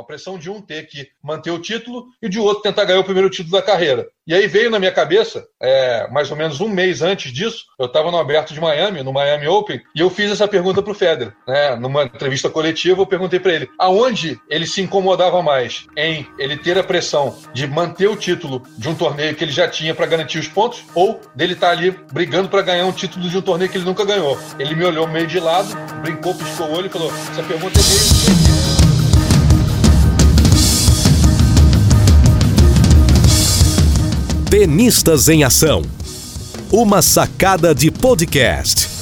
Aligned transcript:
A 0.00 0.04
pressão 0.04 0.38
de 0.38 0.50
um 0.50 0.60
ter 0.60 0.86
que 0.86 1.08
manter 1.22 1.50
o 1.50 1.58
título 1.58 2.06
e 2.22 2.28
de 2.28 2.38
outro 2.38 2.62
tentar 2.62 2.84
ganhar 2.84 3.00
o 3.00 3.04
primeiro 3.04 3.30
título 3.30 3.52
da 3.52 3.62
carreira. 3.62 4.06
E 4.26 4.34
aí 4.34 4.48
veio 4.48 4.70
na 4.70 4.80
minha 4.80 4.90
cabeça, 4.90 5.46
é, 5.62 6.08
mais 6.10 6.32
ou 6.32 6.36
menos 6.36 6.60
um 6.60 6.68
mês 6.68 7.00
antes 7.00 7.32
disso, 7.32 7.64
eu 7.78 7.86
estava 7.86 8.10
no 8.10 8.18
Aberto 8.18 8.52
de 8.52 8.60
Miami, 8.60 9.02
no 9.04 9.12
Miami 9.12 9.46
Open, 9.46 9.80
e 9.94 10.00
eu 10.00 10.10
fiz 10.10 10.32
essa 10.32 10.48
pergunta 10.48 10.82
para 10.82 10.90
o 10.90 10.94
Federer. 10.94 11.32
Né? 11.46 11.76
Numa 11.76 12.02
entrevista 12.02 12.50
coletiva, 12.50 13.00
eu 13.00 13.06
perguntei 13.06 13.38
para 13.38 13.52
ele 13.52 13.70
aonde 13.78 14.40
ele 14.50 14.66
se 14.66 14.82
incomodava 14.82 15.40
mais 15.42 15.86
em 15.96 16.26
ele 16.38 16.56
ter 16.56 16.76
a 16.76 16.82
pressão 16.82 17.38
de 17.54 17.68
manter 17.68 18.08
o 18.08 18.16
título 18.16 18.64
de 18.76 18.88
um 18.88 18.96
torneio 18.96 19.34
que 19.36 19.44
ele 19.44 19.52
já 19.52 19.68
tinha 19.68 19.94
para 19.94 20.06
garantir 20.06 20.38
os 20.38 20.48
pontos 20.48 20.84
ou 20.92 21.20
dele 21.32 21.52
estar 21.52 21.68
tá 21.68 21.72
ali 21.72 21.92
brigando 22.12 22.48
para 22.48 22.62
ganhar 22.62 22.84
um 22.84 22.92
título 22.92 23.28
de 23.28 23.38
um 23.38 23.42
torneio 23.42 23.70
que 23.70 23.78
ele 23.78 23.84
nunca 23.84 24.04
ganhou. 24.04 24.36
Ele 24.58 24.74
me 24.74 24.84
olhou 24.84 25.06
meio 25.06 25.28
de 25.28 25.38
lado, 25.38 25.68
brincou, 26.02 26.34
piscou 26.34 26.66
o 26.66 26.72
olho 26.72 26.86
e 26.86 26.90
falou: 26.90 27.12
essa 27.12 27.42
pergunta 27.44 27.78
é 27.78 27.82
meio 27.82 28.75
Tenistas 34.58 35.28
em 35.28 35.44
Ação. 35.44 35.82
Uma 36.72 37.02
sacada 37.02 37.74
de 37.74 37.90
podcast. 37.90 38.95